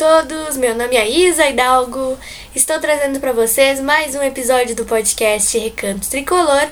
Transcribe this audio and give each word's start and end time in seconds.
todos, 0.00 0.56
meu 0.56 0.74
nome 0.74 0.96
é 0.96 1.06
Isa 1.06 1.46
Hidalgo. 1.46 2.16
Estou 2.54 2.80
trazendo 2.80 3.20
para 3.20 3.34
vocês 3.34 3.78
mais 3.78 4.14
um 4.14 4.22
episódio 4.22 4.74
do 4.74 4.86
podcast 4.86 5.58
Recanto 5.58 6.08
Tricolor. 6.08 6.68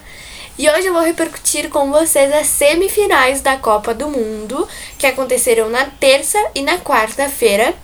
E 0.58 0.66
hoje 0.70 0.86
eu 0.86 0.94
vou 0.94 1.02
repercutir 1.02 1.68
com 1.68 1.92
vocês 1.92 2.32
as 2.32 2.46
semifinais 2.46 3.42
da 3.42 3.58
Copa 3.58 3.92
do 3.92 4.08
Mundo, 4.08 4.66
que 4.96 5.06
aconteceram 5.06 5.68
na 5.68 5.84
terça 5.84 6.38
e 6.54 6.62
na 6.62 6.78
quarta-feira. 6.78 7.74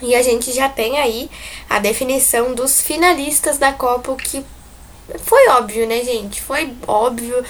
E 0.00 0.14
a 0.14 0.22
gente 0.22 0.50
já 0.52 0.70
tem 0.70 0.96
aí 0.98 1.30
a 1.68 1.78
definição 1.78 2.54
dos 2.54 2.80
finalistas 2.80 3.58
da 3.58 3.74
Copa, 3.74 4.12
o 4.12 4.16
que 4.16 4.42
foi 5.18 5.48
óbvio, 5.48 5.86
né, 5.86 6.02
gente? 6.02 6.40
Foi 6.40 6.72
óbvio 6.86 7.44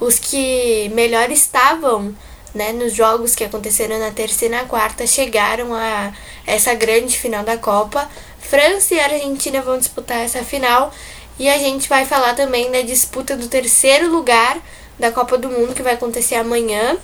os 0.00 0.18
que 0.18 0.90
melhor 0.92 1.30
estavam 1.30 2.12
né, 2.54 2.72
nos 2.72 2.94
jogos 2.94 3.34
que 3.34 3.44
aconteceram 3.44 3.98
na 3.98 4.10
terça 4.10 4.46
e 4.46 4.48
na 4.48 4.64
quarta, 4.64 5.06
chegaram 5.06 5.74
a 5.74 6.12
essa 6.46 6.74
grande 6.74 7.18
final 7.18 7.42
da 7.42 7.58
Copa. 7.58 8.08
França 8.38 8.94
e 8.94 9.00
Argentina 9.00 9.60
vão 9.60 9.78
disputar 9.78 10.18
essa 10.18 10.44
final 10.44 10.92
e 11.38 11.48
a 11.48 11.58
gente 11.58 11.88
vai 11.88 12.06
falar 12.06 12.34
também 12.34 12.70
da 12.70 12.82
disputa 12.82 13.36
do 13.36 13.48
terceiro 13.48 14.08
lugar 14.08 14.58
da 14.98 15.10
Copa 15.10 15.36
do 15.36 15.48
Mundo 15.48 15.74
que 15.74 15.82
vai 15.82 15.94
acontecer 15.94 16.36
amanhã. 16.36 16.96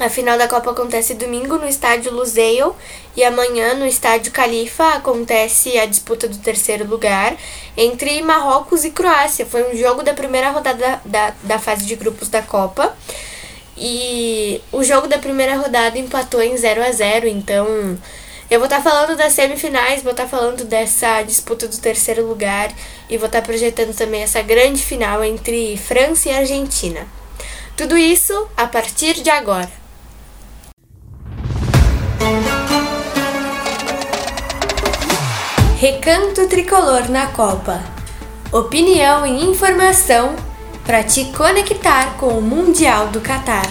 A 0.00 0.08
final 0.08 0.38
da 0.38 0.48
Copa 0.48 0.70
acontece 0.70 1.14
domingo 1.14 1.58
no 1.58 1.68
estádio 1.68 2.12
Lusail 2.12 2.74
e 3.14 3.22
amanhã 3.22 3.74
no 3.74 3.86
estádio 3.86 4.32
Califa 4.32 4.94
acontece 4.94 5.78
a 5.78 5.84
disputa 5.84 6.26
do 6.26 6.38
terceiro 6.38 6.88
lugar 6.88 7.36
entre 7.76 8.22
Marrocos 8.22 8.84
e 8.84 8.90
Croácia. 8.90 9.44
Foi 9.44 9.70
um 9.70 9.76
jogo 9.76 10.02
da 10.02 10.14
primeira 10.14 10.50
rodada 10.50 11.00
da, 11.04 11.34
da 11.42 11.58
fase 11.58 11.84
de 11.84 11.94
grupos 11.94 12.28
da 12.28 12.40
Copa. 12.40 12.96
E 13.84 14.60
o 14.70 14.84
jogo 14.84 15.08
da 15.08 15.18
primeira 15.18 15.56
rodada 15.56 15.98
empatou 15.98 16.40
em 16.40 16.56
0 16.56 16.84
a 16.84 16.92
0 16.92 17.26
então 17.26 17.98
eu 18.48 18.60
vou 18.60 18.66
estar 18.66 18.80
tá 18.80 18.82
falando 18.82 19.16
das 19.16 19.32
semifinais, 19.32 20.04
vou 20.04 20.12
estar 20.12 20.22
tá 20.22 20.28
falando 20.28 20.64
dessa 20.64 21.20
disputa 21.22 21.66
do 21.66 21.76
terceiro 21.78 22.24
lugar 22.24 22.72
e 23.10 23.18
vou 23.18 23.26
estar 23.26 23.40
tá 23.40 23.44
projetando 23.44 23.92
também 23.92 24.22
essa 24.22 24.40
grande 24.40 24.80
final 24.84 25.24
entre 25.24 25.76
França 25.76 26.28
e 26.28 26.32
Argentina. 26.32 27.08
Tudo 27.76 27.98
isso 27.98 28.46
a 28.56 28.68
partir 28.68 29.14
de 29.14 29.30
agora. 29.30 29.68
Recanto 35.80 36.46
Tricolor 36.46 37.10
na 37.10 37.26
Copa. 37.26 37.82
Opinião 38.52 39.26
e 39.26 39.44
informação 39.44 40.36
para 40.84 41.02
te 41.02 41.26
conectar 41.26 42.16
com 42.16 42.38
o 42.38 42.42
Mundial 42.42 43.08
do 43.08 43.20
Catar. 43.20 43.66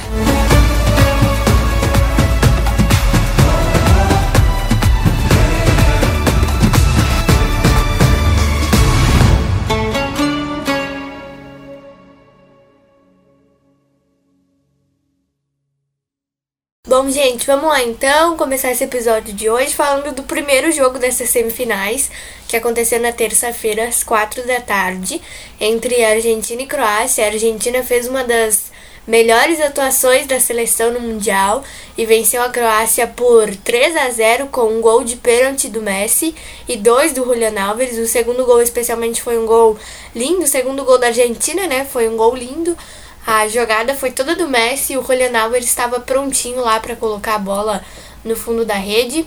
Bom, 16.91 17.09
gente, 17.09 17.47
vamos 17.47 17.69
lá 17.69 17.81
então 17.81 18.35
começar 18.35 18.69
esse 18.69 18.83
episódio 18.83 19.33
de 19.33 19.49
hoje 19.49 19.73
falando 19.73 20.13
do 20.13 20.23
primeiro 20.23 20.69
jogo 20.73 20.99
dessas 20.99 21.29
semifinais, 21.29 22.11
que 22.49 22.57
aconteceu 22.57 22.99
na 22.99 23.13
terça-feira, 23.13 23.87
às 23.87 24.03
quatro 24.03 24.45
da 24.45 24.59
tarde, 24.59 25.21
entre 25.57 26.03
Argentina 26.03 26.61
e 26.61 26.67
Croácia. 26.67 27.23
A 27.23 27.27
Argentina 27.27 27.81
fez 27.81 28.09
uma 28.09 28.25
das 28.25 28.73
melhores 29.07 29.61
atuações 29.61 30.27
da 30.27 30.37
seleção 30.37 30.91
no 30.91 30.99
Mundial 30.99 31.63
e 31.97 32.05
venceu 32.05 32.43
a 32.43 32.49
Croácia 32.49 33.07
por 33.07 33.55
3 33.55 33.95
a 33.95 34.09
0 34.09 34.47
com 34.47 34.63
um 34.63 34.81
gol 34.81 35.05
de 35.05 35.15
pênalti 35.15 35.69
do 35.69 35.81
Messi 35.81 36.35
e 36.67 36.75
dois 36.75 37.13
do 37.13 37.23
Julian 37.23 37.57
Alves. 37.57 37.97
O 37.99 38.05
segundo 38.05 38.43
gol 38.43 38.61
especialmente 38.61 39.21
foi 39.21 39.37
um 39.39 39.45
gol 39.45 39.77
lindo, 40.13 40.43
o 40.43 40.47
segundo 40.47 40.83
gol 40.83 40.97
da 40.97 41.07
Argentina, 41.07 41.67
né? 41.67 41.87
Foi 41.89 42.09
um 42.09 42.17
gol 42.17 42.35
lindo. 42.35 42.77
A 43.25 43.47
jogada 43.47 43.93
foi 43.93 44.11
toda 44.11 44.35
do 44.35 44.47
Messi 44.47 44.93
e 44.93 44.97
o 44.97 45.05
Alves 45.41 45.65
estava 45.65 45.99
prontinho 45.99 46.61
lá 46.61 46.79
para 46.79 46.95
colocar 46.95 47.35
a 47.35 47.39
bola 47.39 47.83
no 48.23 48.35
fundo 48.35 48.65
da 48.65 48.73
rede. 48.73 49.25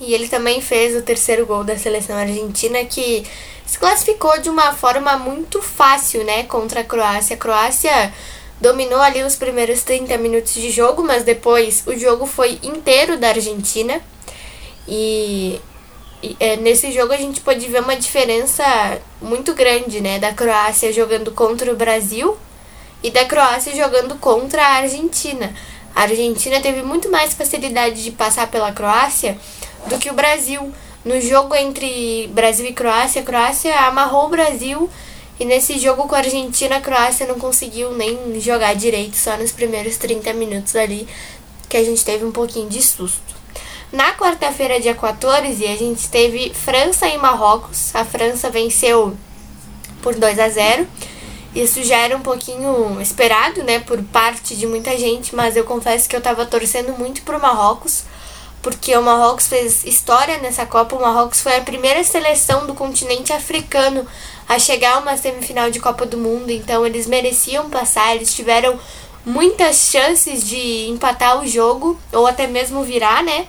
E 0.00 0.14
ele 0.14 0.28
também 0.28 0.60
fez 0.60 0.96
o 0.96 1.02
terceiro 1.02 1.46
gol 1.46 1.62
da 1.62 1.78
seleção 1.78 2.16
argentina 2.16 2.84
que 2.84 3.24
se 3.66 3.78
classificou 3.78 4.40
de 4.40 4.48
uma 4.48 4.72
forma 4.72 5.16
muito 5.16 5.62
fácil, 5.62 6.24
né, 6.24 6.44
contra 6.44 6.80
a 6.80 6.84
Croácia. 6.84 7.36
A 7.36 7.38
Croácia 7.38 8.12
dominou 8.60 9.00
ali 9.00 9.22
os 9.22 9.36
primeiros 9.36 9.82
30 9.82 10.16
minutos 10.18 10.54
de 10.54 10.70
jogo, 10.70 11.04
mas 11.04 11.22
depois 11.22 11.84
o 11.86 11.96
jogo 11.96 12.26
foi 12.26 12.58
inteiro 12.62 13.18
da 13.18 13.28
Argentina. 13.28 14.00
E, 14.88 15.60
e 16.22 16.36
é, 16.40 16.56
nesse 16.56 16.90
jogo 16.90 17.12
a 17.12 17.16
gente 17.16 17.40
pôde 17.40 17.68
ver 17.68 17.82
uma 17.82 17.94
diferença 17.94 18.64
muito 19.20 19.54
grande, 19.54 20.00
né, 20.00 20.18
da 20.18 20.32
Croácia 20.32 20.92
jogando 20.92 21.30
contra 21.30 21.70
o 21.70 21.76
Brasil 21.76 22.36
e 23.02 23.10
da 23.10 23.24
Croácia 23.24 23.74
jogando 23.74 24.16
contra 24.16 24.62
a 24.62 24.74
Argentina. 24.76 25.54
A 25.94 26.02
Argentina 26.02 26.60
teve 26.60 26.82
muito 26.82 27.10
mais 27.10 27.34
facilidade 27.34 28.02
de 28.02 28.10
passar 28.10 28.46
pela 28.48 28.72
Croácia 28.72 29.36
do 29.86 29.98
que 29.98 30.10
o 30.10 30.14
Brasil. 30.14 30.72
No 31.04 31.20
jogo 31.20 31.54
entre 31.54 32.28
Brasil 32.28 32.66
e 32.66 32.72
Croácia, 32.72 33.22
a 33.22 33.24
Croácia 33.24 33.76
amarrou 33.80 34.26
o 34.26 34.30
Brasil 34.30 34.88
e 35.40 35.44
nesse 35.44 35.78
jogo 35.78 36.06
com 36.06 36.14
a 36.14 36.18
Argentina, 36.18 36.76
a 36.76 36.80
Croácia 36.80 37.26
não 37.26 37.38
conseguiu 37.38 37.92
nem 37.92 38.40
jogar 38.40 38.74
direito, 38.74 39.16
só 39.16 39.36
nos 39.36 39.50
primeiros 39.50 39.96
30 39.96 40.32
minutos 40.34 40.76
ali 40.76 41.08
que 41.68 41.76
a 41.76 41.82
gente 41.82 42.04
teve 42.04 42.24
um 42.24 42.30
pouquinho 42.30 42.68
de 42.68 42.80
susto. 42.82 43.34
Na 43.90 44.14
quarta-feira, 44.14 44.78
dia 44.78 44.94
14, 44.94 45.66
a 45.66 45.76
gente 45.76 46.08
teve 46.08 46.54
França 46.54 47.08
e 47.08 47.18
Marrocos. 47.18 47.94
A 47.94 48.04
França 48.04 48.48
venceu 48.50 49.16
por 50.00 50.14
2 50.14 50.38
a 50.38 50.48
0. 50.48 50.86
Isso 51.54 51.82
já 51.84 51.98
era 51.98 52.16
um 52.16 52.22
pouquinho 52.22 53.00
esperado, 53.00 53.62
né, 53.62 53.78
por 53.80 54.02
parte 54.04 54.56
de 54.56 54.66
muita 54.66 54.96
gente, 54.96 55.34
mas 55.34 55.54
eu 55.56 55.64
confesso 55.64 56.08
que 56.08 56.16
eu 56.16 56.20
tava 56.20 56.46
torcendo 56.46 56.98
muito 56.98 57.22
pro 57.22 57.40
Marrocos, 57.40 58.04
porque 58.62 58.96
o 58.96 59.02
Marrocos 59.02 59.48
fez 59.48 59.84
história 59.84 60.38
nessa 60.38 60.64
Copa. 60.64 60.96
O 60.96 61.00
Marrocos 61.00 61.42
foi 61.42 61.56
a 61.56 61.60
primeira 61.60 62.02
seleção 62.04 62.66
do 62.66 62.74
continente 62.74 63.32
africano 63.32 64.06
a 64.48 64.58
chegar 64.58 64.96
a 64.96 64.98
uma 65.00 65.16
semifinal 65.16 65.70
de 65.70 65.78
Copa 65.78 66.06
do 66.06 66.16
Mundo, 66.16 66.50
então 66.50 66.86
eles 66.86 67.06
mereciam 67.06 67.68
passar, 67.68 68.14
eles 68.14 68.34
tiveram 68.34 68.78
muitas 69.24 69.90
chances 69.90 70.46
de 70.46 70.88
empatar 70.88 71.40
o 71.40 71.46
jogo 71.46 71.98
ou 72.12 72.26
até 72.26 72.46
mesmo 72.46 72.82
virar, 72.82 73.22
né? 73.22 73.46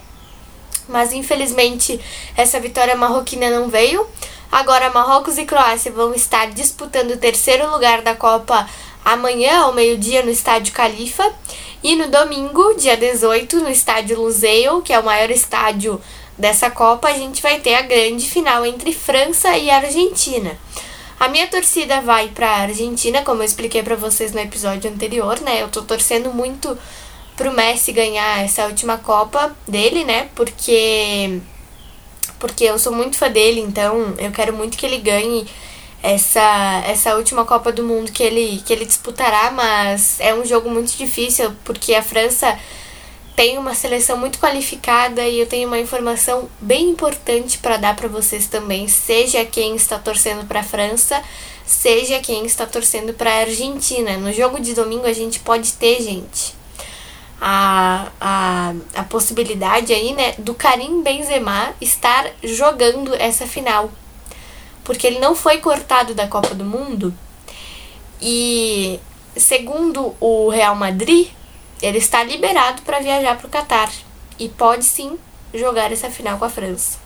Mas 0.88 1.12
infelizmente 1.12 1.98
essa 2.36 2.60
vitória 2.60 2.94
marroquina 2.94 3.48
não 3.50 3.68
veio. 3.68 4.06
Agora, 4.54 4.88
Marrocos 4.88 5.36
e 5.36 5.44
Croácia 5.44 5.90
vão 5.90 6.14
estar 6.14 6.46
disputando 6.52 7.10
o 7.10 7.16
terceiro 7.16 7.68
lugar 7.72 8.02
da 8.02 8.14
Copa 8.14 8.68
amanhã, 9.04 9.62
ao 9.62 9.74
meio-dia, 9.74 10.22
no 10.22 10.30
Estádio 10.30 10.72
Califa. 10.72 11.28
E 11.82 11.96
no 11.96 12.06
domingo, 12.06 12.72
dia 12.74 12.96
18, 12.96 13.56
no 13.56 13.68
Estádio 13.68 14.16
Lusail, 14.16 14.80
que 14.80 14.92
é 14.92 14.98
o 15.00 15.04
maior 15.04 15.28
estádio 15.32 16.00
dessa 16.38 16.70
Copa, 16.70 17.08
a 17.08 17.14
gente 17.14 17.42
vai 17.42 17.58
ter 17.58 17.74
a 17.74 17.82
grande 17.82 18.30
final 18.30 18.64
entre 18.64 18.92
França 18.92 19.58
e 19.58 19.68
Argentina. 19.68 20.56
A 21.18 21.26
minha 21.26 21.48
torcida 21.48 22.00
vai 22.00 22.28
para 22.28 22.48
a 22.48 22.60
Argentina, 22.60 23.22
como 23.22 23.42
eu 23.42 23.46
expliquei 23.46 23.82
para 23.82 23.96
vocês 23.96 24.30
no 24.30 24.38
episódio 24.38 24.88
anterior, 24.88 25.40
né? 25.40 25.62
Eu 25.62 25.68
tô 25.68 25.82
torcendo 25.82 26.32
muito 26.32 26.78
pro 27.36 27.50
Messi 27.50 27.90
ganhar 27.90 28.44
essa 28.44 28.66
última 28.66 28.98
Copa 28.98 29.52
dele, 29.66 30.04
né? 30.04 30.28
Porque 30.36 31.40
porque 32.38 32.64
eu 32.64 32.78
sou 32.78 32.92
muito 32.92 33.16
fã 33.16 33.30
dele, 33.30 33.60
então 33.60 34.14
eu 34.18 34.30
quero 34.30 34.52
muito 34.52 34.76
que 34.76 34.86
ele 34.86 34.98
ganhe 34.98 35.46
essa, 36.02 36.82
essa 36.86 37.16
última 37.16 37.44
Copa 37.44 37.72
do 37.72 37.82
Mundo 37.82 38.12
que 38.12 38.22
ele, 38.22 38.62
que 38.64 38.72
ele 38.72 38.84
disputará, 38.84 39.50
mas 39.50 40.20
é 40.20 40.34
um 40.34 40.44
jogo 40.44 40.68
muito 40.68 40.94
difícil 40.96 41.52
porque 41.64 41.94
a 41.94 42.02
França 42.02 42.58
tem 43.34 43.58
uma 43.58 43.74
seleção 43.74 44.16
muito 44.16 44.38
qualificada 44.38 45.26
e 45.26 45.40
eu 45.40 45.46
tenho 45.46 45.66
uma 45.66 45.78
informação 45.78 46.48
bem 46.60 46.90
importante 46.90 47.58
para 47.58 47.76
dar 47.76 47.96
para 47.96 48.06
vocês 48.06 48.46
também, 48.46 48.86
seja 48.86 49.44
quem 49.44 49.74
está 49.74 49.98
torcendo 49.98 50.46
para 50.46 50.60
a 50.60 50.64
França, 50.64 51.22
seja 51.66 52.20
quem 52.20 52.44
está 52.44 52.66
torcendo 52.66 53.14
para 53.14 53.30
a 53.30 53.40
Argentina. 53.40 54.16
No 54.18 54.32
jogo 54.32 54.60
de 54.60 54.74
domingo 54.74 55.06
a 55.06 55.12
gente 55.12 55.40
pode 55.40 55.72
ter, 55.72 56.02
gente, 56.02 56.54
a, 57.46 58.08
a, 58.18 58.74
a 58.94 59.02
possibilidade 59.04 59.92
aí, 59.92 60.14
né, 60.14 60.32
do 60.38 60.54
Karim 60.54 61.02
Benzema 61.02 61.74
estar 61.78 62.30
jogando 62.42 63.14
essa 63.16 63.46
final. 63.46 63.92
Porque 64.82 65.06
ele 65.06 65.18
não 65.18 65.36
foi 65.36 65.58
cortado 65.58 66.14
da 66.14 66.26
Copa 66.26 66.54
do 66.54 66.64
Mundo. 66.64 67.14
E 68.18 68.98
segundo 69.36 70.14
o 70.18 70.48
Real 70.48 70.74
Madrid, 70.74 71.28
ele 71.82 71.98
está 71.98 72.24
liberado 72.24 72.80
para 72.80 73.00
viajar 73.00 73.36
para 73.36 73.46
o 73.46 73.50
Catar 73.50 73.92
e 74.38 74.48
pode 74.48 74.86
sim 74.86 75.18
jogar 75.52 75.92
essa 75.92 76.08
final 76.08 76.38
com 76.38 76.46
a 76.46 76.50
França. 76.50 76.98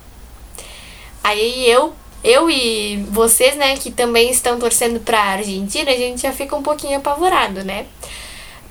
Aí 1.21 1.69
eu, 1.69 1.93
eu 2.23 2.49
e 2.49 3.03
vocês, 3.11 3.57
né, 3.57 3.75
que 3.75 3.91
também 3.91 4.31
estão 4.31 4.57
torcendo 4.57 5.01
para 5.01 5.19
a 5.19 5.31
Argentina, 5.31 5.91
a 5.91 5.97
gente 5.97 6.21
já 6.21 6.31
fica 6.31 6.55
um 6.55 6.63
pouquinho 6.63 6.97
apavorado, 6.97 7.61
né? 7.65 7.87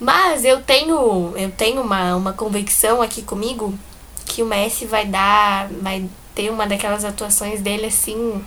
Mas 0.00 0.44
eu 0.44 0.62
tenho, 0.62 1.32
eu 1.36 1.50
tenho 1.50 1.82
uma, 1.82 2.14
uma 2.14 2.32
convicção 2.32 3.02
aqui 3.02 3.22
comigo 3.22 3.76
que 4.24 4.42
o 4.42 4.46
Messi 4.46 4.84
vai 4.84 5.04
dar, 5.04 5.68
vai 5.82 6.08
ter 6.34 6.50
uma 6.50 6.66
daquelas 6.66 7.04
atuações 7.04 7.60
dele 7.60 7.86
assim 7.86 8.44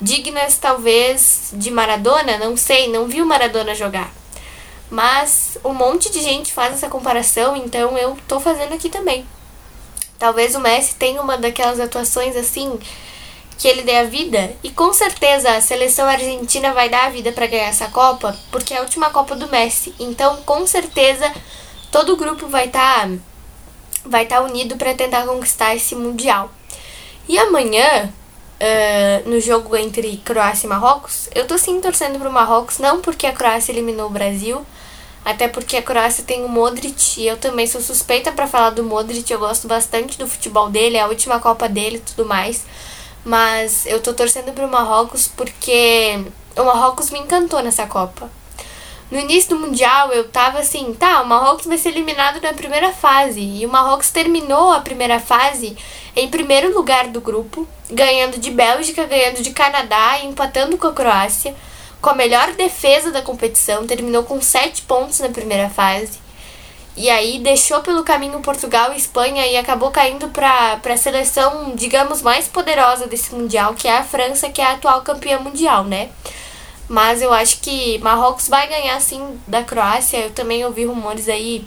dignas 0.00 0.56
talvez 0.56 1.50
de 1.52 1.70
Maradona, 1.70 2.38
não 2.38 2.56
sei, 2.56 2.88
não 2.88 3.06
vi 3.06 3.20
o 3.20 3.26
Maradona 3.26 3.74
jogar. 3.74 4.10
Mas 4.90 5.58
um 5.62 5.74
monte 5.74 6.10
de 6.10 6.22
gente 6.22 6.52
faz 6.52 6.74
essa 6.74 6.88
comparação, 6.88 7.54
então 7.54 7.96
eu 7.98 8.16
tô 8.26 8.40
fazendo 8.40 8.72
aqui 8.72 8.88
também. 8.88 9.26
Talvez 10.18 10.54
o 10.54 10.60
Messi 10.60 10.94
tenha 10.94 11.20
uma 11.20 11.36
daquelas 11.36 11.78
atuações 11.78 12.34
assim 12.36 12.78
que 13.60 13.68
ele 13.68 13.82
dê 13.82 13.98
a 13.98 14.04
vida, 14.04 14.54
e 14.64 14.70
com 14.70 14.90
certeza 14.90 15.54
a 15.54 15.60
seleção 15.60 16.08
argentina 16.08 16.72
vai 16.72 16.88
dar 16.88 17.04
a 17.04 17.10
vida 17.10 17.30
para 17.30 17.46
ganhar 17.46 17.66
essa 17.66 17.88
Copa, 17.88 18.34
porque 18.50 18.72
é 18.72 18.78
a 18.78 18.80
última 18.80 19.10
Copa 19.10 19.36
do 19.36 19.48
Messi. 19.48 19.94
Então, 20.00 20.38
com 20.44 20.66
certeza, 20.66 21.30
todo 21.92 22.14
o 22.14 22.16
grupo 22.16 22.46
vai 22.46 22.68
estar 22.68 23.06
tá, 23.06 23.10
vai 24.06 24.24
tá 24.24 24.40
unido 24.40 24.78
para 24.78 24.94
tentar 24.94 25.26
conquistar 25.26 25.76
esse 25.76 25.94
mundial. 25.94 26.50
E 27.28 27.38
amanhã, 27.38 28.06
uh, 28.06 29.28
no 29.28 29.38
jogo 29.38 29.76
entre 29.76 30.16
Croácia 30.24 30.66
e 30.66 30.70
Marrocos, 30.70 31.28
eu 31.34 31.46
tô 31.46 31.58
sim 31.58 31.82
torcendo 31.82 32.18
pro 32.18 32.32
Marrocos, 32.32 32.78
não 32.78 33.02
porque 33.02 33.26
a 33.26 33.32
Croácia 33.32 33.72
eliminou 33.72 34.06
o 34.06 34.10
Brasil, 34.10 34.64
até 35.22 35.48
porque 35.48 35.76
a 35.76 35.82
Croácia 35.82 36.24
tem 36.24 36.42
o 36.46 36.48
Modric 36.48 37.20
e 37.20 37.28
eu 37.28 37.36
também 37.36 37.66
sou 37.66 37.82
suspeita 37.82 38.32
para 38.32 38.46
falar 38.46 38.70
do 38.70 38.82
Modric, 38.82 39.30
eu 39.30 39.38
gosto 39.38 39.68
bastante 39.68 40.16
do 40.16 40.26
futebol 40.26 40.70
dele, 40.70 40.96
é 40.96 41.02
a 41.02 41.08
última 41.08 41.38
Copa 41.38 41.68
dele 41.68 41.96
e 41.96 42.00
tudo 42.00 42.24
mais. 42.26 42.64
Mas 43.24 43.84
eu 43.86 44.00
tô 44.00 44.14
torcendo 44.14 44.52
pro 44.52 44.68
Marrocos 44.68 45.28
porque 45.28 46.24
o 46.56 46.64
Marrocos 46.64 47.10
me 47.10 47.18
encantou 47.18 47.62
nessa 47.62 47.86
Copa. 47.86 48.30
No 49.10 49.18
início 49.18 49.50
do 49.50 49.58
Mundial 49.58 50.12
eu 50.12 50.28
tava 50.28 50.60
assim, 50.60 50.94
tá, 50.94 51.20
o 51.20 51.26
Marrocos 51.26 51.66
vai 51.66 51.76
ser 51.76 51.88
eliminado 51.88 52.40
na 52.40 52.52
primeira 52.52 52.92
fase. 52.92 53.40
E 53.40 53.66
o 53.66 53.68
Marrocos 53.68 54.10
terminou 54.10 54.72
a 54.72 54.80
primeira 54.80 55.18
fase 55.18 55.76
em 56.14 56.28
primeiro 56.28 56.72
lugar 56.72 57.08
do 57.08 57.20
grupo, 57.20 57.66
ganhando 57.90 58.38
de 58.38 58.50
Bélgica, 58.50 59.04
ganhando 59.06 59.42
de 59.42 59.50
Canadá 59.50 60.20
e 60.20 60.26
empatando 60.26 60.78
com 60.78 60.86
a 60.86 60.92
Croácia, 60.92 61.54
com 62.00 62.10
a 62.10 62.14
melhor 62.14 62.52
defesa 62.52 63.10
da 63.10 63.20
competição, 63.20 63.86
terminou 63.86 64.22
com 64.22 64.40
7 64.40 64.82
pontos 64.82 65.18
na 65.20 65.28
primeira 65.28 65.68
fase. 65.68 66.18
E 66.96 67.08
aí 67.08 67.38
deixou 67.38 67.80
pelo 67.80 68.02
caminho 68.02 68.40
Portugal 68.40 68.92
e 68.92 68.96
Espanha 68.96 69.46
e 69.46 69.56
acabou 69.56 69.90
caindo 69.90 70.28
para 70.28 70.80
a 70.84 70.96
seleção, 70.96 71.72
digamos, 71.74 72.20
mais 72.20 72.48
poderosa 72.48 73.06
desse 73.06 73.34
Mundial, 73.34 73.74
que 73.74 73.88
é 73.88 73.98
a 73.98 74.04
França, 74.04 74.50
que 74.50 74.60
é 74.60 74.64
a 74.64 74.72
atual 74.72 75.02
campeã 75.02 75.38
mundial, 75.38 75.84
né? 75.84 76.10
Mas 76.88 77.22
eu 77.22 77.32
acho 77.32 77.60
que 77.60 77.98
Marrocos 78.00 78.48
vai 78.48 78.66
ganhar 78.66 79.00
sim 79.00 79.38
da 79.46 79.62
Croácia. 79.62 80.18
Eu 80.18 80.30
também 80.30 80.64
ouvi 80.64 80.84
rumores 80.84 81.28
aí 81.28 81.64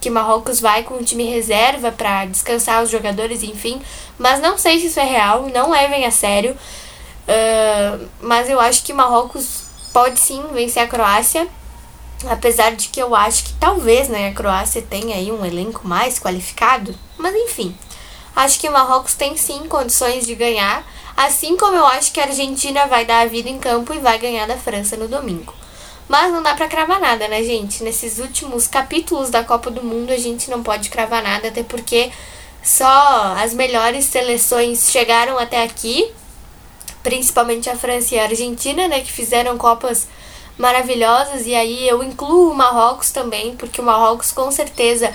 que 0.00 0.10
Marrocos 0.10 0.60
vai 0.60 0.82
com 0.82 0.94
o 0.94 1.04
time 1.04 1.24
reserva 1.24 1.92
para 1.92 2.26
descansar 2.26 2.82
os 2.82 2.90
jogadores, 2.90 3.44
enfim. 3.44 3.80
Mas 4.18 4.40
não 4.40 4.58
sei 4.58 4.80
se 4.80 4.88
isso 4.88 4.98
é 4.98 5.04
real, 5.04 5.48
não 5.54 5.70
levem 5.70 6.04
a 6.04 6.10
sério. 6.10 6.58
Uh, 7.26 8.08
mas 8.20 8.50
eu 8.50 8.58
acho 8.58 8.82
que 8.82 8.92
Marrocos 8.92 9.62
pode 9.92 10.18
sim 10.18 10.42
vencer 10.52 10.82
a 10.82 10.88
Croácia. 10.88 11.48
Apesar 12.28 12.74
de 12.74 12.88
que 12.88 13.00
eu 13.00 13.14
acho 13.14 13.44
que 13.44 13.52
talvez 13.54 14.08
né, 14.08 14.28
a 14.28 14.34
Croácia 14.34 14.82
tenha 14.82 15.16
aí 15.16 15.30
um 15.30 15.44
elenco 15.44 15.86
mais 15.86 16.18
qualificado. 16.18 16.94
Mas 17.18 17.34
enfim, 17.34 17.76
acho 18.34 18.58
que 18.60 18.68
o 18.68 18.72
Marrocos 18.72 19.14
tem 19.14 19.36
sim 19.36 19.66
condições 19.68 20.26
de 20.26 20.34
ganhar. 20.34 20.84
Assim 21.16 21.56
como 21.56 21.76
eu 21.76 21.86
acho 21.86 22.12
que 22.12 22.20
a 22.20 22.24
Argentina 22.24 22.86
vai 22.86 23.04
dar 23.04 23.20
a 23.20 23.26
vida 23.26 23.48
em 23.48 23.58
campo 23.58 23.94
e 23.94 23.98
vai 23.98 24.18
ganhar 24.18 24.46
da 24.46 24.56
França 24.56 24.96
no 24.96 25.06
domingo. 25.06 25.54
Mas 26.08 26.32
não 26.32 26.42
dá 26.42 26.54
para 26.54 26.68
cravar 26.68 27.00
nada, 27.00 27.28
né, 27.28 27.42
gente? 27.42 27.82
Nesses 27.82 28.18
últimos 28.18 28.66
capítulos 28.66 29.30
da 29.30 29.42
Copa 29.42 29.70
do 29.70 29.82
Mundo 29.82 30.12
a 30.12 30.18
gente 30.18 30.50
não 30.50 30.62
pode 30.62 30.90
cravar 30.90 31.22
nada, 31.22 31.48
até 31.48 31.62
porque 31.62 32.10
só 32.62 33.34
as 33.38 33.54
melhores 33.54 34.04
seleções 34.06 34.90
chegaram 34.90 35.38
até 35.38 35.62
aqui, 35.62 36.10
principalmente 37.02 37.70
a 37.70 37.76
França 37.76 38.14
e 38.14 38.18
a 38.18 38.24
Argentina, 38.24 38.88
né, 38.88 39.00
que 39.00 39.12
fizeram 39.12 39.56
copas 39.56 40.06
maravilhosas 40.56 41.46
e 41.46 41.54
aí 41.54 41.88
eu 41.88 42.02
incluo 42.02 42.50
o 42.50 42.54
Marrocos 42.54 43.10
também, 43.10 43.56
porque 43.56 43.80
o 43.80 43.84
Marrocos 43.84 44.32
com 44.32 44.50
certeza 44.50 45.12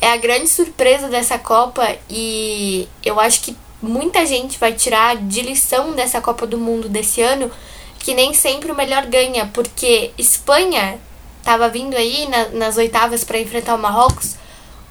é 0.00 0.12
a 0.12 0.16
grande 0.16 0.48
surpresa 0.48 1.08
dessa 1.08 1.38
Copa 1.38 1.96
e 2.10 2.88
eu 3.04 3.18
acho 3.18 3.40
que 3.40 3.56
muita 3.80 4.24
gente 4.26 4.58
vai 4.58 4.72
tirar 4.72 5.16
de 5.16 5.42
lição 5.42 5.92
dessa 5.92 6.20
Copa 6.20 6.46
do 6.46 6.58
Mundo 6.58 6.88
desse 6.88 7.20
ano 7.22 7.50
que 7.98 8.14
nem 8.14 8.34
sempre 8.34 8.70
o 8.70 8.74
melhor 8.74 9.06
ganha, 9.06 9.48
porque 9.54 10.10
Espanha 10.18 10.98
estava 11.38 11.68
vindo 11.68 11.96
aí 11.96 12.28
na, 12.28 12.48
nas 12.48 12.76
oitavas 12.76 13.24
para 13.24 13.38
enfrentar 13.38 13.74
o 13.74 13.78
Marrocos 13.78 14.36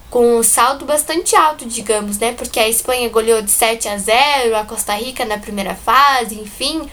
com 0.09 0.39
um 0.39 0.43
saldo 0.43 0.85
bastante 0.85 1.35
alto, 1.35 1.65
digamos, 1.65 2.17
né? 2.17 2.33
Porque 2.33 2.59
a 2.59 2.67
Espanha 2.67 3.07
goleou 3.09 3.41
de 3.41 3.49
7 3.49 3.87
a 3.87 3.97
0, 3.97 4.57
a 4.57 4.65
Costa 4.65 4.93
Rica 4.93 5.23
na 5.23 5.37
primeira 5.37 5.73
fase, 5.73 6.35
enfim. 6.35 6.89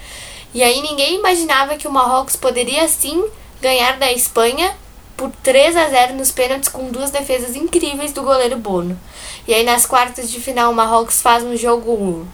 E 0.55 0.62
aí 0.62 0.81
ninguém 0.81 1.17
imaginava 1.17 1.77
que 1.77 1.87
o 1.87 1.93
Marrocos 1.93 2.37
poderia 2.37 2.89
sim 2.89 3.29
ganhar 3.61 3.99
da 3.99 4.11
Espanha 4.12 4.75
por 5.17 5.31
3 5.43 5.77
a 5.77 5.89
0 5.89 6.15
nos 6.15 6.31
pênaltis 6.31 6.69
com 6.69 6.91
duas 6.91 7.11
defesas 7.11 7.56
incríveis 7.56 8.12
do 8.12 8.23
goleiro 8.23 8.56
Bono. 8.56 8.99
E 9.47 9.53
aí 9.53 9.65
nas 9.65 9.85
quartas 9.85 10.31
de 10.31 10.41
final 10.41 10.71
o 10.71 10.75
Marrocos 10.75 11.21
faz 11.21 11.43
um 11.43 11.56
jogo 11.56 12.27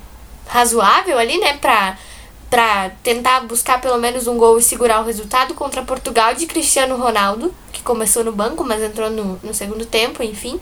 razoável 0.47 1.19
ali, 1.19 1.39
né, 1.39 1.57
pra, 1.57 1.99
pra 2.51 2.91
tentar 3.03 3.41
buscar 3.41 3.81
pelo 3.81 3.99
menos 3.99 4.27
um 4.27 4.37
gol 4.37 4.59
e 4.59 4.63
segurar 4.63 5.01
o 5.01 5.05
resultado 5.05 5.55
contra 5.55 5.83
Portugal 5.83 6.35
de 6.35 6.47
Cristiano 6.47 6.97
Ronaldo, 6.97 7.55
que 7.73 7.83
começou 7.83 8.23
no 8.23 8.33
banco, 8.33 8.63
mas 8.63 8.83
entrou 8.83 9.11
no, 9.11 9.41
no 9.43 9.55
segundo 9.55 9.87
tempo, 9.87 10.23
enfim. 10.23 10.61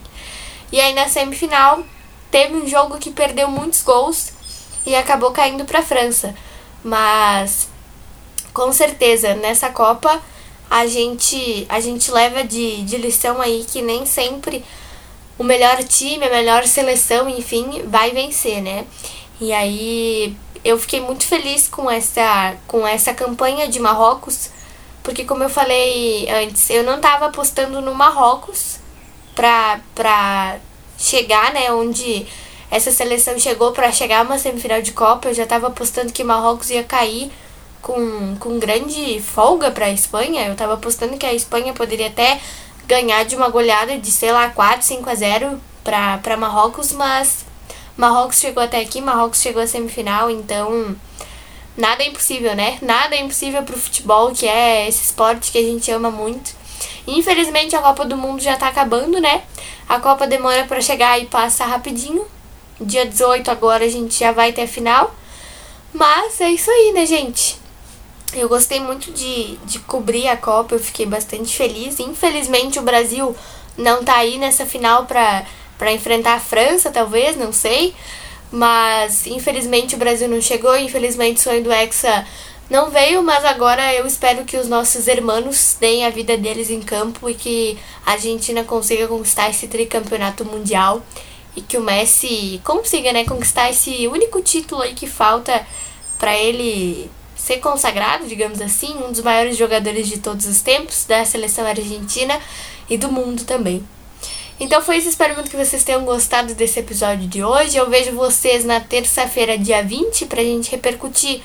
E 0.71 0.81
aí 0.81 0.95
na 0.95 1.09
semifinal 1.09 1.83
teve 2.31 2.55
um 2.55 2.67
jogo 2.67 2.99
que 2.99 3.11
perdeu 3.11 3.49
muitos 3.49 3.83
gols 3.83 4.33
e 4.87 4.95
acabou 4.95 5.33
caindo 5.33 5.65
para 5.65 5.81
a 5.81 5.83
França. 5.83 6.35
Mas 6.83 7.69
com 8.53 8.73
certeza 8.73 9.35
nessa 9.35 9.71
Copa 9.71 10.21
a 10.69 10.87
gente 10.87 11.67
a 11.69 11.81
gente 11.81 12.11
leva 12.11 12.45
de, 12.45 12.83
de 12.83 12.97
lição 12.97 13.41
aí 13.41 13.65
que 13.71 13.81
nem 13.83 14.05
sempre 14.05 14.65
o 15.39 15.45
melhor 15.45 15.83
time, 15.85 16.25
a 16.25 16.31
melhor 16.31 16.67
seleção, 16.67 17.29
enfim, 17.29 17.83
vai 17.87 18.11
vencer, 18.11 18.63
né? 18.63 18.87
E 19.41 19.53
aí 19.53 20.37
eu 20.65 20.79
fiquei 20.79 21.01
muito 21.01 21.27
feliz 21.27 21.69
com 21.69 21.91
essa, 21.91 22.55
com 22.67 22.87
essa 22.87 23.13
campanha 23.13 23.67
de 23.67 23.81
Marrocos, 23.81 24.51
porque 25.03 25.25
como 25.25 25.43
eu 25.43 25.51
falei 25.51 26.29
antes, 26.31 26.71
eu 26.71 26.85
não 26.85 26.97
estava 26.97 27.27
apostando 27.27 27.81
no 27.81 27.95
Marrocos 27.95 28.79
pra, 29.35 29.81
pra 29.95 30.59
chegar, 30.97 31.53
né, 31.53 31.73
onde 31.73 32.27
essa 32.73 32.91
seleção 32.91 33.39
chegou 33.39 33.71
para 33.73 33.93
chegar 33.93 34.25
uma 34.25 34.39
semifinal 34.39 34.81
de 34.81 34.93
Copa, 34.93 35.29
eu 35.29 35.35
já 35.35 35.43
estava 35.43 35.67
apostando 35.67 36.11
que 36.11 36.25
Marrocos 36.25 36.71
ia 36.71 36.83
cair 36.83 37.31
com, 37.83 38.35
com 38.41 38.59
grande 38.59 39.21
folga 39.21 39.71
para 39.71 39.85
a 39.85 39.91
Espanha. 39.91 40.47
Eu 40.47 40.55
estava 40.55 40.73
apostando 40.73 41.19
que 41.19 41.27
a 41.27 41.35
Espanha 41.35 41.75
poderia 41.75 42.07
até 42.07 42.41
ganhar 42.87 43.25
de 43.27 43.37
uma 43.37 43.51
goleada 43.51 43.99
de, 43.99 44.11
sei 44.11 44.33
lá, 44.33 44.49
4, 44.49 44.87
5 44.87 45.11
a 45.11 45.15
0 45.15 45.61
para 45.85 46.35
Marrocos, 46.39 46.93
mas 46.93 47.45
Marrocos 47.95 48.39
chegou 48.39 48.63
até 48.63 48.81
aqui, 48.81 49.03
Marrocos 49.03 49.43
chegou 49.43 49.61
à 49.61 49.67
semifinal, 49.67 50.31
então 50.31 50.97
nada 51.77 52.03
é 52.03 52.09
impossível, 52.09 52.57
né? 52.57 52.79
Nada 52.81 53.15
é 53.15 53.21
impossível 53.21 53.63
pro 53.65 53.79
futebol, 53.79 54.33
que 54.33 54.49
é 54.49 54.89
esse 54.89 55.05
esporte 55.05 55.53
que 55.53 55.59
a 55.59 55.63
gente 55.63 55.91
ama 55.91 56.11
muito. 56.11 56.55
Infelizmente 57.07 57.77
a 57.77 57.83
Copa 57.83 58.07
do 58.07 58.17
Mundo 58.17 58.41
já 58.41 58.57
tá 58.57 58.69
acabando, 58.69 59.21
né? 59.21 59.43
A 59.87 60.01
Copa 60.01 60.27
demora 60.27 60.65
para 60.65 60.81
chegar 60.81 61.21
e 61.21 61.27
passa 61.27 61.67
rapidinho. 61.67 62.27
Dia 62.85 63.07
18 63.07 63.51
agora 63.51 63.85
a 63.85 63.89
gente 63.89 64.19
já 64.19 64.33
vai 64.33 64.53
ter 64.53 64.63
a 64.63 64.69
final. 64.69 65.15
Mas 65.93 66.41
é 66.41 66.51
isso 66.51 66.71
aí, 66.71 66.93
né, 66.93 67.05
gente? 67.07 67.57
Eu 68.33 68.49
gostei 68.49 68.81
muito 68.81 69.13
de, 69.13 69.59
de 69.65 69.79
cobrir 69.81 70.27
a 70.29 70.37
Copa, 70.37 70.75
eu 70.75 70.81
fiquei 70.81 71.05
bastante 71.05 71.55
feliz. 71.55 72.01
Infelizmente 72.01 72.79
o 72.79 72.83
Brasil 72.83 73.37
não 73.77 74.03
tá 74.03 74.17
aí 74.17 74.39
nessa 74.39 74.65
final 74.65 75.05
pra, 75.05 75.45
pra 75.77 75.93
enfrentar 75.93 76.35
a 76.35 76.41
França, 76.41 76.91
talvez, 76.91 77.37
não 77.37 77.53
sei. 77.53 77.95
Mas 78.51 79.27
infelizmente 79.27 79.95
o 79.95 79.99
Brasil 79.99 80.29
não 80.29 80.41
chegou, 80.41 80.77
infelizmente 80.77 81.41
o 81.41 81.43
sonho 81.43 81.63
do 81.63 81.73
Hexa 81.73 82.27
não 82.71 82.91
veio, 82.91 83.23
mas 83.23 83.45
agora 83.45 83.95
eu 83.95 84.07
espero 84.07 84.45
que 84.45 84.57
os 84.57 84.67
nossos 84.67 85.07
irmãos 85.07 85.77
deem 85.79 86.07
a 86.07 86.11
vida 86.11 86.39
deles 86.39 86.71
em 86.71 86.81
campo 86.81 87.29
e 87.29 87.35
que 87.35 87.79
a 88.07 88.13
Argentina 88.13 88.65
consiga 88.65 89.07
conquistar 89.07 89.51
esse 89.51 89.67
tricampeonato 89.69 90.45
mundial 90.45 91.03
e 91.57 91.61
que 91.61 91.77
o 91.77 91.83
Messi 91.83 92.61
consiga, 92.65 93.13
né, 93.13 93.25
conquistar 93.25 93.71
esse 93.71 94.09
único 94.09 94.41
título 94.41 94.83
aí 94.83 94.95
que 94.95 95.07
falta 95.07 95.67
para 96.19 96.37
ele 96.37 97.11
ser 97.37 97.59
consagrado, 97.59 98.27
digamos 98.27 98.61
assim, 98.61 98.95
um 99.05 99.11
dos 99.11 99.21
maiores 99.21 99.57
jogadores 99.57 100.07
de 100.07 100.19
todos 100.19 100.47
os 100.47 100.63
tempos 100.63 101.05
da 101.05 101.25
seleção 101.25 101.67
argentina 101.67 102.39
e 102.89 102.97
do 102.97 103.11
mundo 103.11 103.45
também. 103.45 103.85
Então 104.61 104.81
foi 104.81 104.99
isso, 104.99 105.09
espero 105.09 105.35
muito 105.35 105.51
que 105.51 105.57
vocês 105.57 105.83
tenham 105.83 106.05
gostado 106.05 106.55
desse 106.55 106.79
episódio 106.79 107.27
de 107.27 107.43
hoje. 107.43 107.77
Eu 107.77 107.91
vejo 107.91 108.13
vocês 108.13 108.65
na 108.65 108.79
terça-feira, 108.79 109.59
dia 109.59 109.83
20, 109.83 110.27
pra 110.27 110.43
gente 110.43 110.71
repercutir 110.71 111.43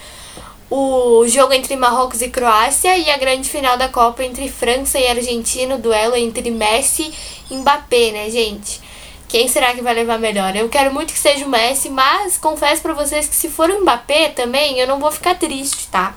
o 0.70 1.26
jogo 1.28 1.54
entre 1.54 1.76
Marrocos 1.76 2.22
e 2.22 2.30
Croácia 2.30 2.96
e 2.98 3.10
a 3.10 3.18
grande 3.18 3.50
final 3.50 3.78
da 3.78 3.90
Copa 3.90 4.24
entre 4.24 4.48
França 4.50 5.00
e 5.00 5.08
Argentina, 5.08 5.76
o 5.76 5.80
duelo 5.80 6.16
entre 6.16 6.52
Messi 6.52 7.12
e 7.50 7.56
Mbappé, 7.56 8.12
né, 8.12 8.30
gente? 8.30 8.82
Quem 9.28 9.48
será 9.48 9.74
que 9.74 9.82
vai 9.82 9.94
levar 9.94 10.18
melhor? 10.18 10.56
Eu 10.56 10.70
quero 10.70 10.94
muito 10.94 11.12
que 11.12 11.20
seja 11.20 11.46
o 11.46 11.50
Messi, 11.50 11.90
mas 11.90 12.38
confesso 12.38 12.82
para 12.82 12.94
vocês 12.94 13.28
que 13.28 13.36
se 13.36 13.50
for 13.50 13.70
o 13.70 13.82
Mbappé 13.82 14.30
também, 14.30 14.80
eu 14.80 14.88
não 14.88 15.00
vou 15.00 15.12
ficar 15.12 15.36
triste, 15.36 15.88
tá? 15.90 16.16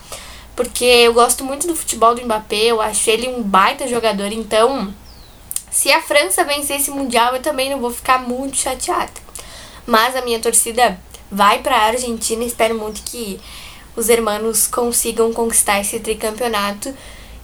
Porque 0.54 0.84
eu 0.84 1.12
gosto 1.12 1.44
muito 1.44 1.66
do 1.66 1.74
futebol 1.74 2.14
do 2.14 2.24
Mbappé, 2.24 2.66
eu 2.66 2.80
acho 2.80 3.10
ele 3.10 3.28
um 3.28 3.42
baita 3.42 3.88
jogador, 3.88 4.30
então 4.32 4.94
se 5.70 5.90
a 5.90 6.02
França 6.02 6.44
vencer 6.44 6.76
esse 6.76 6.90
mundial, 6.90 7.34
eu 7.34 7.42
também 7.42 7.70
não 7.70 7.80
vou 7.80 7.90
ficar 7.90 8.18
muito 8.18 8.56
chateada. 8.56 9.12
Mas 9.86 10.14
a 10.14 10.22
minha 10.22 10.38
torcida 10.38 11.00
vai 11.30 11.60
para 11.60 11.76
a 11.76 11.86
Argentina, 11.86 12.44
espero 12.44 12.76
muito 12.78 13.02
que 13.02 13.40
os 13.96 14.08
hermanos 14.08 14.66
consigam 14.66 15.32
conquistar 15.32 15.80
esse 15.80 15.98
tricampeonato. 16.00 16.94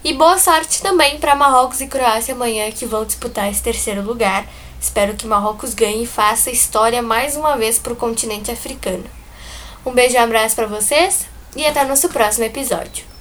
E 0.05 0.13
boa 0.13 0.39
sorte 0.39 0.81
também 0.83 1.19
para 1.19 1.35
Marrocos 1.35 1.81
e 1.81 1.87
Croácia 1.87 2.35
amanhã 2.35 2.71
que 2.71 2.87
vão 2.87 3.05
disputar 3.05 3.51
esse 3.51 3.63
terceiro 3.63 4.03
lugar. 4.03 4.47
Espero 4.81 5.15
que 5.15 5.27
Marrocos 5.27 5.75
ganhe 5.75 6.05
e 6.05 6.07
faça 6.07 6.51
história 6.51 7.03
mais 7.03 7.37
uma 7.37 7.57
vez 7.57 7.79
para 7.79 7.93
o 7.93 7.97
continente 7.97 8.51
africano. 8.51 9.05
Um 9.85 9.93
beijo 9.93 10.17
e 10.17 10.19
um 10.19 10.23
abraço 10.23 10.55
para 10.55 10.67
vocês 10.67 11.27
e 11.55 11.65
até 11.65 11.85
nosso 11.85 12.09
próximo 12.09 12.45
episódio. 12.45 13.16